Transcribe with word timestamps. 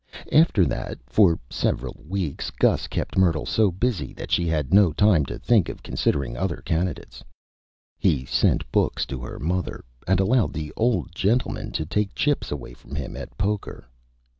After 0.31 0.65
that, 0.65 0.97
for 1.05 1.37
several 1.47 1.95
Weeks, 2.09 2.49
Gus 2.49 2.87
kept 2.87 3.19
Myrtle 3.19 3.45
so 3.45 3.69
Busy 3.69 4.13
that 4.13 4.31
she 4.31 4.47
had 4.47 4.73
no 4.73 4.91
Time 4.91 5.25
to 5.27 5.37
think 5.37 5.69
of 5.69 5.83
considering 5.83 6.35
other 6.35 6.57
Candidates. 6.65 7.23
He 7.99 8.25
sent 8.25 8.71
Books 8.71 9.05
to 9.05 9.19
her 9.21 9.37
Mother, 9.37 9.85
and 10.07 10.19
allowed 10.19 10.53
the 10.53 10.73
Old 10.75 11.13
Gentleman 11.13 11.71
to 11.73 11.85
take 11.85 12.15
Chips 12.15 12.49
away 12.51 12.73
from 12.73 12.95
him 12.95 13.15
at 13.15 13.37
Poker. 13.37 13.85